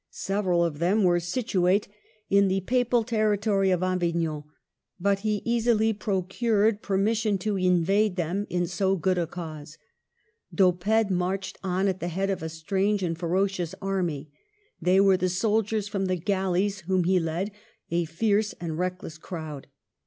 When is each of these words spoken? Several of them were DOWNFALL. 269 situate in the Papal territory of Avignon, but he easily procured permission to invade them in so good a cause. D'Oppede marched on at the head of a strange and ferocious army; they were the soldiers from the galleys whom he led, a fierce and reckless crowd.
Several 0.09 0.65
of 0.65 0.79
them 0.79 1.03
were 1.03 1.17
DOWNFALL. 1.19 1.43
269 1.51 1.79
situate 1.79 1.87
in 2.31 2.47
the 2.47 2.61
Papal 2.61 3.03
territory 3.03 3.69
of 3.69 3.83
Avignon, 3.83 4.45
but 4.99 5.19
he 5.19 5.43
easily 5.45 5.93
procured 5.93 6.81
permission 6.81 7.37
to 7.37 7.55
invade 7.55 8.15
them 8.15 8.47
in 8.49 8.65
so 8.65 8.95
good 8.95 9.19
a 9.19 9.27
cause. 9.27 9.77
D'Oppede 10.51 11.11
marched 11.11 11.59
on 11.63 11.87
at 11.87 11.99
the 11.99 12.07
head 12.07 12.31
of 12.31 12.41
a 12.41 12.49
strange 12.49 13.03
and 13.03 13.15
ferocious 13.15 13.75
army; 13.79 14.31
they 14.81 14.99
were 14.99 15.17
the 15.17 15.29
soldiers 15.29 15.87
from 15.87 16.07
the 16.07 16.15
galleys 16.15 16.79
whom 16.79 17.03
he 17.03 17.19
led, 17.19 17.51
a 17.91 18.05
fierce 18.05 18.53
and 18.59 18.79
reckless 18.79 19.19
crowd. 19.19 19.67